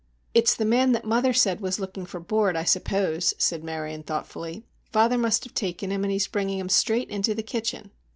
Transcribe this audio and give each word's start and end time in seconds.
"It's 0.33 0.55
the 0.55 0.65
man 0.65 0.93
that 0.93 1.05
mother 1.05 1.31
said 1.31 1.61
was 1.61 1.79
looking 1.79 2.07
for 2.07 2.19
board, 2.19 2.55
I 2.55 2.63
suppose," 2.63 3.35
said 3.37 3.63
Marion 3.63 4.01
thoughtfully. 4.01 4.65
"Father 4.91 5.15
must 5.15 5.43
have 5.43 5.53
taken 5.53 5.91
him 5.91 6.03
and 6.03 6.11
he's 6.11 6.25
bringing 6.27 6.57
him 6.57 6.69
straight 6.69 7.11
into 7.11 7.35
the 7.35 7.43
kitchen." 7.43 7.91